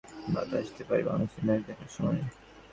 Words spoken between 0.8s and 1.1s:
পারে,